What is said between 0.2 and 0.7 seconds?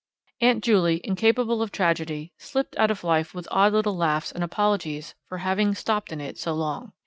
Aunt